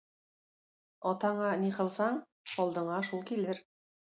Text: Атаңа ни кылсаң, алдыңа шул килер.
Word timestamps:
Атаңа 1.11 1.51
ни 1.65 1.69
кылсаң, 1.77 2.17
алдыңа 2.65 2.99
шул 3.11 3.25
килер. 3.33 3.63